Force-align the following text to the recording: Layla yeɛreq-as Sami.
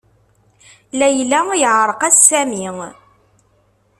Layla 0.99 1.39
yeɛreq-as 1.61 2.17
Sami. 2.29 2.67